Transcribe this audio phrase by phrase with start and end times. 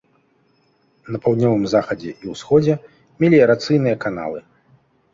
[1.15, 2.81] На паўднёвым захадзе і ўсходзе
[3.23, 4.39] меліярацыйныя каналы.